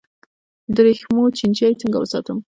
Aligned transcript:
د 0.73 0.75
وریښمو 0.83 1.23
چینجی 1.37 1.73
څنګه 1.81 1.97
وساتم؟ 1.99 2.37